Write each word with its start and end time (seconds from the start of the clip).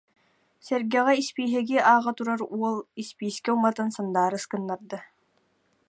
Сэргэҕэ 0.65 1.13
испииһэги 1.21 1.77
ааҕа 1.89 2.11
турар 2.17 2.41
уол 2.57 2.77
испиискэ 3.01 3.51
уматан 3.55 3.89
сандаарыс 3.95 4.45
гыннарда 4.51 4.99